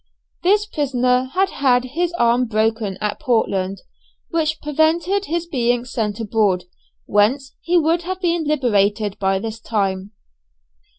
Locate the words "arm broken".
2.13-2.97